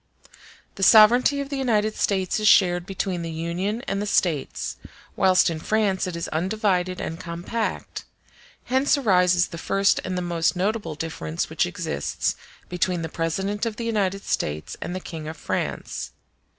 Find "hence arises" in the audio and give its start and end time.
8.63-9.49